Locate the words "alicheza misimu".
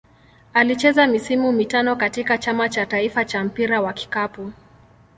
0.53-1.51